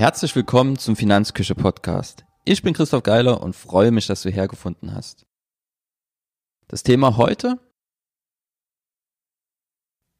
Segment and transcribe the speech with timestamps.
[0.00, 2.24] Herzlich willkommen zum Finanzküche Podcast.
[2.46, 5.26] Ich bin Christoph Geiler und freue mich, dass du hergefunden hast.
[6.68, 7.58] Das Thema heute?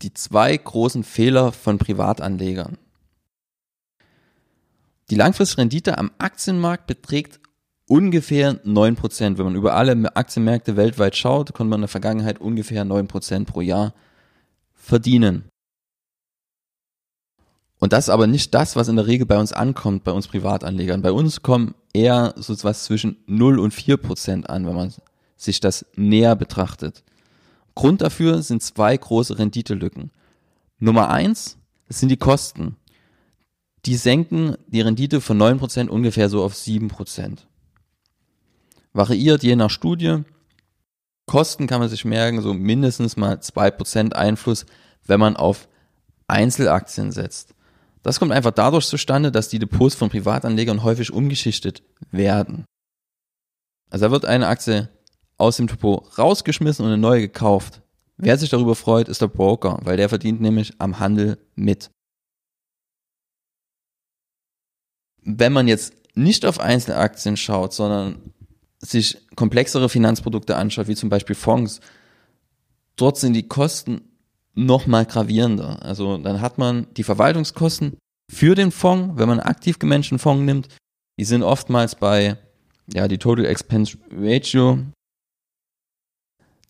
[0.03, 2.77] Die zwei großen Fehler von Privatanlegern.
[5.09, 7.41] Die langfristige Rendite am Aktienmarkt beträgt
[7.89, 9.39] ungefähr 9%.
[9.39, 13.63] Wenn man über alle Aktienmärkte weltweit schaut, konnte man in der Vergangenheit ungefähr 9% pro
[13.63, 13.95] Jahr
[14.75, 15.50] verdienen.
[17.81, 20.29] Und das ist aber nicht das, was in der Regel bei uns ankommt, bei uns
[20.29, 21.01] Privatanlegern.
[21.01, 24.93] Bei uns kommen eher so was zwischen 0 und 4 Prozent an, wenn man
[25.37, 27.03] sich das näher betrachtet.
[27.75, 30.11] Grund dafür sind zwei große Renditelücken.
[30.79, 31.57] Nummer eins,
[31.89, 32.77] das sind die Kosten.
[33.87, 37.47] Die senken die Rendite von 9 Prozent ungefähr so auf 7 Prozent.
[38.93, 40.19] Variiert je nach Studie.
[41.25, 44.67] Kosten kann man sich merken, so mindestens mal 2 Prozent Einfluss,
[45.07, 45.67] wenn man auf
[46.27, 47.55] Einzelaktien setzt.
[48.03, 52.65] Das kommt einfach dadurch zustande, dass die Depots von Privatanlegern häufig umgeschichtet werden.
[53.91, 54.89] Also da wird eine Aktie
[55.37, 57.83] aus dem Depot rausgeschmissen und eine neue gekauft.
[58.17, 61.91] Wer sich darüber freut, ist der Broker, weil der verdient nämlich am Handel mit.
[65.23, 68.33] Wenn man jetzt nicht auf Einzelaktien schaut, sondern
[68.79, 71.81] sich komplexere Finanzprodukte anschaut, wie zum Beispiel Fonds,
[72.97, 74.10] dort sind die Kosten
[74.55, 75.83] nochmal gravierender.
[75.83, 77.97] Also dann hat man die Verwaltungskosten
[78.31, 80.69] für den Fonds, wenn man aktiv gemanagten Fonds nimmt,
[81.19, 82.39] die sind oftmals bei,
[82.93, 84.79] ja, die Total Expense Ratio,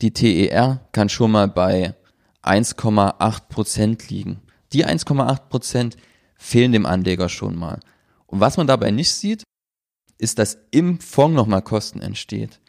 [0.01, 1.95] die TER kann schon mal bei
[2.43, 4.41] 1,8 Prozent liegen.
[4.73, 5.97] Die 1,8 Prozent
[6.37, 7.81] fehlen dem Anleger schon mal.
[8.27, 9.43] Und was man dabei nicht sieht,
[10.19, 12.61] ist, dass im Fonds nochmal Kosten entsteht.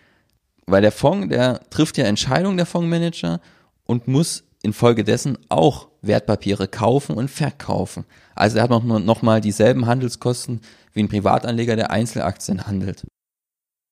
[0.66, 3.42] Weil der Fonds, der trifft ja Entscheidungen der Fondsmanager
[3.86, 8.06] und muss infolgedessen auch Wertpapiere kaufen und verkaufen.
[8.36, 10.62] Also er hat noch, noch mal dieselben Handelskosten
[10.94, 13.06] wie ein Privatanleger, der Einzelaktien handelt.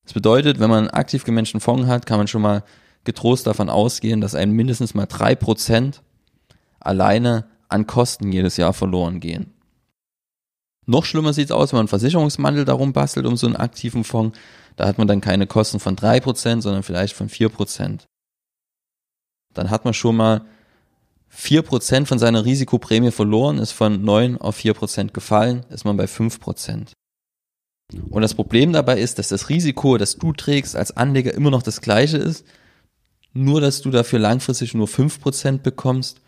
[0.03, 2.63] Das bedeutet, wenn man einen aktiv gemanagten Fonds hat, kann man schon mal
[3.03, 6.02] getrost davon ausgehen, dass einem mindestens mal drei Prozent
[6.80, 9.53] alleine an Kosten jedes Jahr verloren gehen.
[10.86, 14.03] Noch schlimmer sieht es aus, wenn man einen Versicherungsmandel darum bastelt um so einen aktiven
[14.03, 14.38] Fonds.
[14.75, 18.07] Da hat man dann keine Kosten von drei Prozent, sondern vielleicht von vier Prozent.
[19.53, 20.46] Dann hat man schon mal
[21.36, 26.94] 4% von seiner Risikoprämie verloren, ist von 9 auf 4% gefallen, ist man bei 5%.
[28.10, 31.64] Und das Problem dabei ist, dass das Risiko, das du trägst als Anleger immer noch
[31.64, 32.46] das gleiche ist,
[33.34, 36.22] nur dass du dafür langfristig nur 5% bekommst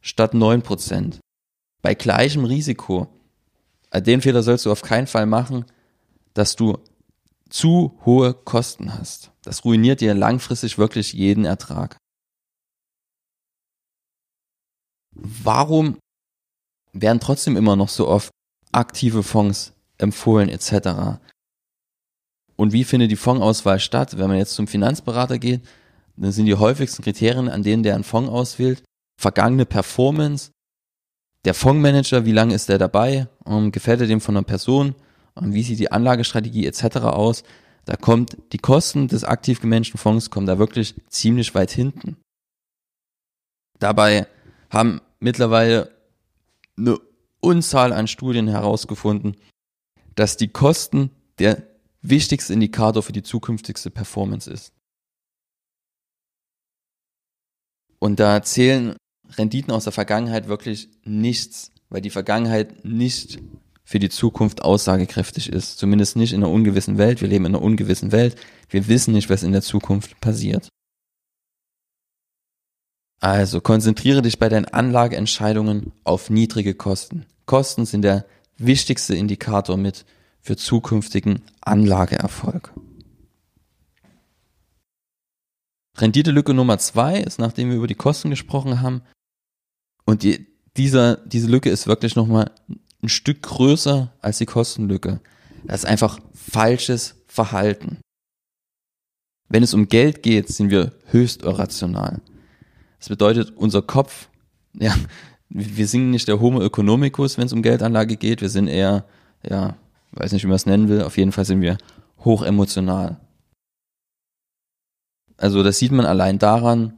[0.00, 1.18] statt 9%.
[1.82, 3.08] Bei gleichem Risiko.
[3.90, 5.64] Also den Fehler sollst du auf keinen Fall machen,
[6.34, 6.78] dass du
[7.50, 9.30] zu hohe Kosten hast.
[9.42, 11.96] Das ruiniert dir langfristig wirklich jeden Ertrag.
[15.14, 15.98] Warum
[16.92, 18.30] werden trotzdem immer noch so oft
[18.72, 21.20] aktive Fonds empfohlen etc.
[22.56, 24.18] Und wie findet die Fondsauswahl statt?
[24.18, 25.62] Wenn man jetzt zum Finanzberater geht,
[26.16, 28.82] dann sind die häufigsten Kriterien, an denen der einen Fonds auswählt,
[29.18, 30.50] vergangene Performance,
[31.44, 34.94] der Fondsmanager, wie lange ist der dabei, um, gefällt er dem von einer Person,
[35.34, 36.98] um, wie sieht die Anlagestrategie etc.
[36.98, 37.42] aus.
[37.84, 42.16] Da kommt die Kosten des aktiv gemanagten Fonds kommen da wirklich ziemlich weit hinten.
[43.80, 44.28] Dabei
[44.72, 45.92] haben mittlerweile
[46.76, 46.98] eine
[47.40, 49.36] Unzahl an Studien herausgefunden,
[50.14, 51.62] dass die Kosten der
[52.00, 54.72] wichtigste Indikator für die zukünftigste Performance ist.
[57.98, 58.96] Und da zählen
[59.36, 63.38] Renditen aus der Vergangenheit wirklich nichts, weil die Vergangenheit nicht
[63.84, 65.78] für die Zukunft aussagekräftig ist.
[65.78, 67.20] Zumindest nicht in einer ungewissen Welt.
[67.20, 68.36] Wir leben in einer ungewissen Welt.
[68.68, 70.68] Wir wissen nicht, was in der Zukunft passiert.
[73.22, 77.24] Also konzentriere dich bei deinen Anlageentscheidungen auf niedrige Kosten.
[77.46, 78.26] Kosten sind der
[78.58, 80.04] wichtigste Indikator mit
[80.40, 82.72] für zukünftigen Anlageerfolg.
[85.96, 89.02] Renditelücke Nummer zwei ist, nachdem wir über die Kosten gesprochen haben,
[90.04, 92.50] und die, dieser, diese Lücke ist wirklich nochmal
[93.04, 95.20] ein Stück größer als die Kostenlücke.
[95.62, 97.98] Das ist einfach falsches Verhalten.
[99.48, 102.20] Wenn es um Geld geht, sind wir höchst irrational.
[103.02, 104.28] Das bedeutet, unser Kopf,
[104.74, 104.94] ja,
[105.48, 108.42] wir sind nicht der Homo economicus, wenn es um Geldanlage geht.
[108.42, 109.04] Wir sind eher,
[109.42, 109.74] ja,
[110.12, 111.02] weiß nicht, wie man es nennen will.
[111.02, 111.78] Auf jeden Fall sind wir
[112.24, 113.16] hochemotional.
[115.36, 116.96] Also das sieht man allein daran,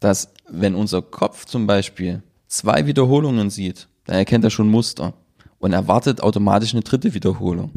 [0.00, 5.12] dass wenn unser Kopf zum Beispiel zwei Wiederholungen sieht, dann erkennt er schon Muster
[5.58, 7.72] und erwartet automatisch eine dritte Wiederholung.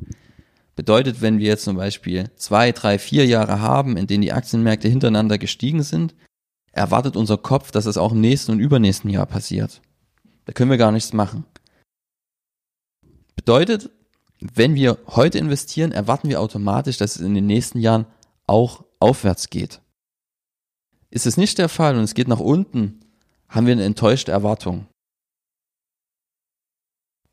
[0.78, 4.88] Bedeutet, wenn wir jetzt zum Beispiel zwei, drei, vier Jahre haben, in denen die Aktienmärkte
[4.88, 6.16] hintereinander gestiegen sind,
[6.78, 9.82] erwartet unser Kopf, dass es auch im nächsten und übernächsten Jahr passiert.
[10.46, 11.46] Da können wir gar nichts machen.
[13.36, 13.90] bedeutet,
[14.40, 18.06] wenn wir heute investieren, erwarten wir automatisch, dass es in den nächsten Jahren
[18.46, 19.82] auch aufwärts geht.
[21.10, 23.00] Ist es nicht der Fall und es geht nach unten,
[23.48, 24.88] haben wir eine enttäuschte Erwartung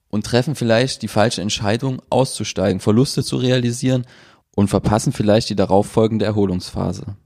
[0.09, 4.07] und treffen vielleicht die falsche Entscheidung, auszusteigen, Verluste zu realisieren
[4.55, 7.17] und verpassen vielleicht die darauffolgende Erholungsphase.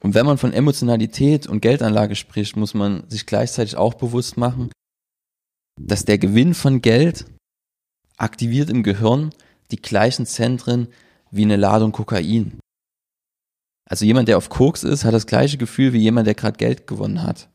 [0.00, 4.70] Und wenn man von Emotionalität und Geldanlage spricht, muss man sich gleichzeitig auch bewusst machen,
[5.78, 7.26] dass der Gewinn von Geld
[8.16, 9.30] aktiviert im Gehirn
[9.70, 10.88] die gleichen Zentren
[11.30, 12.58] wie eine Ladung Kokain.
[13.84, 16.86] Also jemand, der auf Koks ist, hat das gleiche Gefühl wie jemand, der gerade Geld
[16.86, 17.48] gewonnen hat.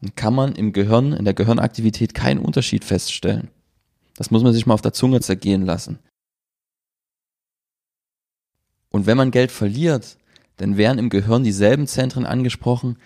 [0.00, 3.48] Dann kann man im Gehirn, in der Gehirnaktivität keinen Unterschied feststellen.
[4.14, 5.98] Das muss man sich mal auf der Zunge zergehen lassen.
[8.90, 10.18] Und wenn man Geld verliert,
[10.56, 12.98] dann werden im Gehirn dieselben Zentren angesprochen,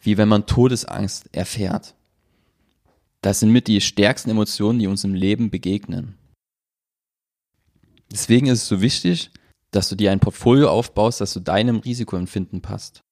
[0.00, 1.94] wie wenn man Todesangst erfährt.
[3.22, 6.18] Das sind mit die stärksten Emotionen, die uns im Leben begegnen.
[8.12, 9.30] Deswegen ist es so wichtig,
[9.70, 13.02] dass du dir ein Portfolio aufbaust, das zu deinem Risikoempfinden passt.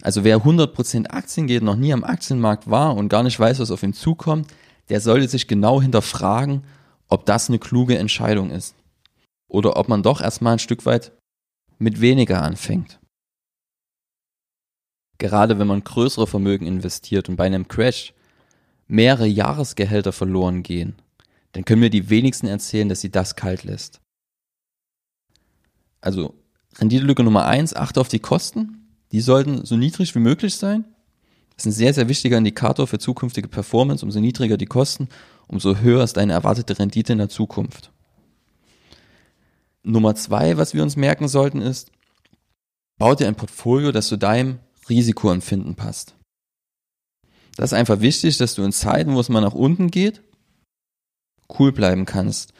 [0.00, 3.70] Also wer 100% Aktien geht, noch nie am Aktienmarkt war und gar nicht weiß, was
[3.70, 4.52] auf ihn zukommt,
[4.88, 6.64] der sollte sich genau hinterfragen,
[7.08, 8.74] ob das eine kluge Entscheidung ist.
[9.48, 11.12] Oder ob man doch erstmal ein Stück weit
[11.82, 13.00] mit weniger anfängt.
[15.18, 18.14] Gerade wenn man größere Vermögen investiert und bei einem Crash
[18.88, 20.96] mehrere Jahresgehälter verloren gehen,
[21.52, 24.00] dann können mir die wenigsten erzählen, dass sie das kalt lässt.
[26.00, 26.34] Also
[26.78, 28.88] Renditelücke Nummer eins: achte auf die Kosten.
[29.12, 30.84] Die sollten so niedrig wie möglich sein.
[31.54, 34.04] Das ist ein sehr, sehr wichtiger Indikator für zukünftige Performance.
[34.04, 35.08] Umso niedriger die Kosten,
[35.48, 37.92] umso höher ist deine erwartete Rendite in der Zukunft.
[39.82, 41.90] Nummer zwei, was wir uns merken sollten, ist,
[42.98, 46.14] bau dir ein Portfolio, das zu deinem Risikoempfinden passt.
[47.56, 50.22] Das ist einfach wichtig, dass du in Zeiten, wo es mal nach unten geht,
[51.58, 52.52] cool bleiben kannst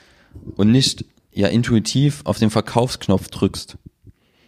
[0.57, 3.79] und nicht ja intuitiv auf den Verkaufsknopf drückst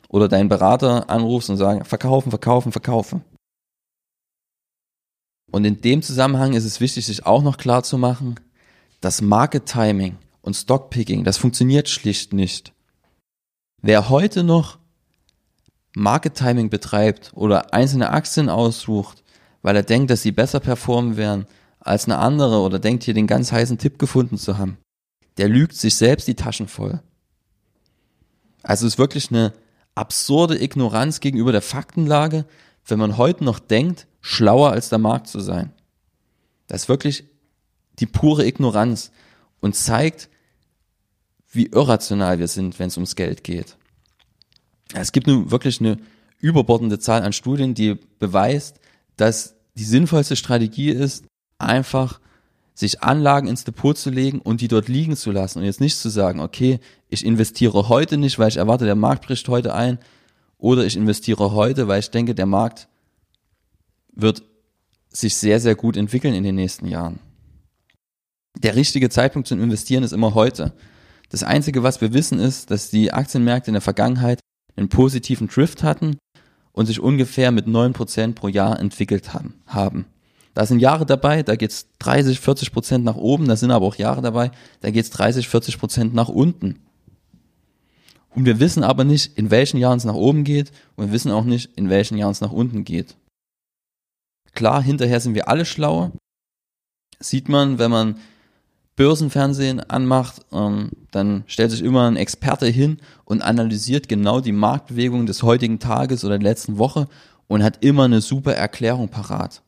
[0.08, 3.24] oder deinen Berater anrufst und sagst, verkaufen, verkaufen, verkaufen.
[5.50, 8.40] Und in dem Zusammenhang ist es wichtig, sich auch noch klar zu machen,
[9.00, 12.74] dass Market Timing und Stockpicking, das funktioniert schlicht nicht.
[13.80, 14.78] Wer heute noch
[15.96, 19.24] Market Timing betreibt oder einzelne Aktien aussucht,
[19.62, 21.46] weil er denkt, dass sie besser performen werden
[21.80, 24.76] als eine andere oder denkt hier den ganz heißen Tipp gefunden zu haben,
[25.38, 27.02] der lügt sich selbst die Taschen voll.
[28.62, 29.54] Also es ist wirklich eine
[29.94, 32.44] absurde Ignoranz gegenüber der Faktenlage,
[32.86, 35.72] wenn man heute noch denkt, schlauer als der Markt zu sein.
[36.66, 37.24] Das ist wirklich
[37.98, 39.10] die pure Ignoranz
[39.60, 40.28] und zeigt,
[41.54, 43.76] wie irrational wir sind, wenn es ums Geld geht.
[44.92, 45.98] Es gibt nun wirklich eine
[46.38, 48.78] überbordende Zahl an Studien, die beweist,
[49.16, 51.24] dass die sinnvollste Strategie ist,
[51.58, 52.20] einfach
[52.74, 55.96] sich Anlagen ins Depot zu legen und die dort liegen zu lassen und jetzt nicht
[55.96, 59.98] zu sagen, okay, ich investiere heute nicht, weil ich erwarte, der Markt bricht heute ein,
[60.58, 62.88] oder ich investiere heute, weil ich denke, der Markt
[64.12, 64.42] wird
[65.10, 67.20] sich sehr, sehr gut entwickeln in den nächsten Jahren.
[68.56, 70.72] Der richtige Zeitpunkt zum Investieren ist immer heute.
[71.34, 74.38] Das Einzige, was wir wissen, ist, dass die Aktienmärkte in der Vergangenheit
[74.76, 76.16] einen positiven Drift hatten
[76.70, 80.04] und sich ungefähr mit neun Prozent pro Jahr entwickelt haben.
[80.54, 83.96] Da sind Jahre dabei, da geht's 30, 40 Prozent nach oben, da sind aber auch
[83.96, 86.78] Jahre dabei, da geht's 30, 40 Prozent nach unten.
[88.30, 91.32] Und wir wissen aber nicht, in welchen Jahren es nach oben geht und wir wissen
[91.32, 93.16] auch nicht, in welchen Jahren es nach unten geht.
[94.52, 96.12] Klar, hinterher sind wir alle schlauer.
[97.18, 98.20] Sieht man, wenn man
[98.96, 105.26] Börsenfernsehen anmacht, ähm, dann stellt sich immer ein Experte hin und analysiert genau die Marktbewegung
[105.26, 107.08] des heutigen Tages oder der letzten Woche
[107.48, 109.62] und hat immer eine super Erklärung parat.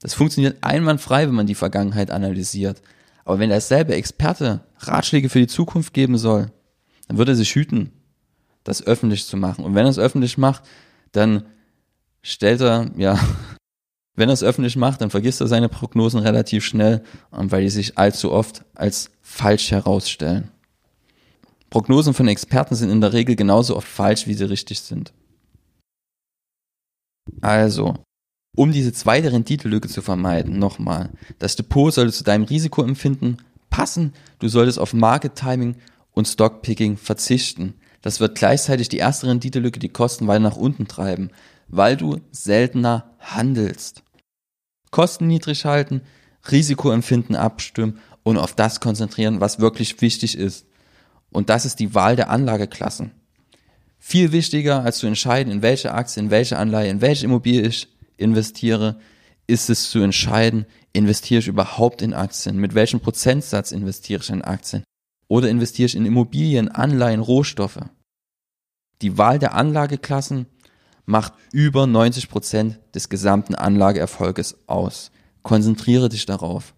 [0.00, 2.82] Das funktioniert einwandfrei, wenn man die Vergangenheit analysiert.
[3.24, 6.52] Aber wenn derselbe Experte Ratschläge für die Zukunft geben soll,
[7.08, 7.90] dann würde er sich hüten,
[8.64, 9.64] das öffentlich zu machen.
[9.64, 10.64] Und wenn er es öffentlich macht,
[11.12, 11.44] dann
[12.22, 13.18] stellt er, ja,
[14.16, 17.98] wenn er es öffentlich macht, dann vergisst er seine Prognosen relativ schnell, weil die sich
[17.98, 20.50] allzu oft als falsch herausstellen.
[21.70, 25.12] Prognosen von Experten sind in der Regel genauso oft falsch, wie sie richtig sind.
[27.40, 27.96] Also,
[28.54, 33.38] um diese zweite Renditelücke zu vermeiden, nochmal, das Depot sollte zu deinem Risikoempfinden
[33.70, 35.74] passen, du solltest auf Market Timing
[36.12, 37.74] und Stockpicking verzichten.
[38.02, 41.30] Das wird gleichzeitig die erste Renditelücke die Kosten weiter nach unten treiben,
[41.66, 44.03] weil du seltener handelst.
[44.94, 46.02] Kosten niedrig halten,
[46.52, 50.66] Risikoempfinden abstimmen und auf das konzentrieren, was wirklich wichtig ist.
[51.32, 53.10] Und das ist die Wahl der Anlageklassen.
[53.98, 57.88] Viel wichtiger, als zu entscheiden, in welche Aktie, in welche Anleihe, in welche Immobilie ich
[58.18, 59.00] investiere,
[59.48, 62.58] ist es zu entscheiden, investiere ich überhaupt in Aktien?
[62.58, 64.84] Mit welchem Prozentsatz investiere ich in Aktien?
[65.26, 67.80] Oder investiere ich in Immobilien, Anleihen, Rohstoffe?
[69.02, 70.46] Die Wahl der Anlageklassen
[71.06, 75.10] macht über 90 Prozent des gesamten Anlageerfolges aus.
[75.42, 76.74] Konzentriere dich darauf.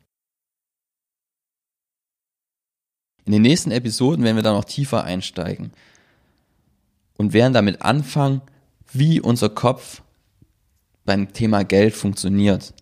[3.25, 5.73] In den nächsten Episoden werden wir da noch tiefer einsteigen
[7.19, 8.43] und werden damit anfangen,
[8.93, 10.03] wie unser Kopf
[11.05, 12.73] beim Thema Geld funktioniert.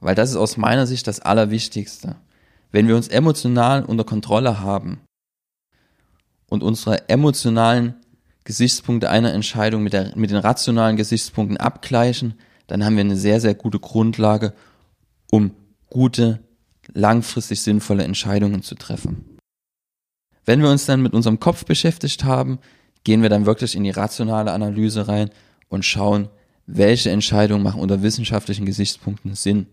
[0.00, 2.16] Weil das ist aus meiner Sicht das Allerwichtigste.
[2.70, 5.00] Wenn wir uns emotional unter Kontrolle haben
[6.48, 7.94] und unsere emotionalen
[8.44, 12.34] Gesichtspunkte einer Entscheidung mit, der, mit den rationalen Gesichtspunkten abgleichen,
[12.66, 14.54] dann haben wir eine sehr, sehr gute Grundlage,
[15.30, 15.52] um
[15.88, 16.40] gute,
[16.92, 19.38] langfristig sinnvolle Entscheidungen zu treffen.
[20.44, 22.58] Wenn wir uns dann mit unserem Kopf beschäftigt haben,
[23.02, 25.30] gehen wir dann wirklich in die rationale Analyse rein
[25.68, 26.28] und schauen,
[26.66, 29.66] welche Entscheidungen machen unter wissenschaftlichen Gesichtspunkten Sinn,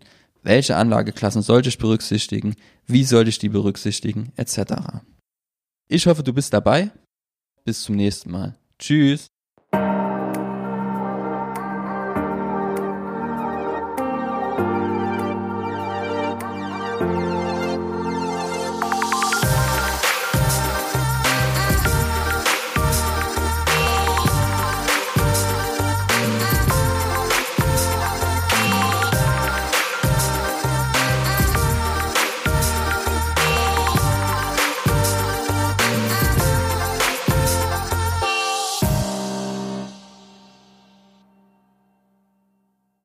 [0.44, 2.56] welche Anlageklassen sollte ich berücksichtigen,
[2.88, 4.74] wie sollte ich die berücksichtigen, etc.
[5.88, 6.92] Ich hoffe, du bist dabei.
[7.64, 8.58] Bis zum nächsten Mal.
[8.82, 9.31] Tschüss.